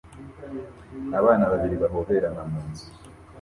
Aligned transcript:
Abana 1.19 1.45
babiri 1.51 1.75
bahoberana 1.83 2.41
mu 2.49 2.59
nzu 2.67 2.85